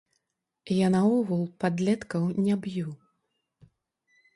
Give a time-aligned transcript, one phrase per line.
[0.75, 2.89] Я наогул падлеткаў не б'ю.